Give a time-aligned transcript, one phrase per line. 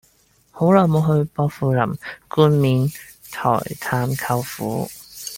[0.49, 1.95] 好耐無去薄扶林
[2.27, 2.89] 冠冕
[3.31, 4.89] 台探舅父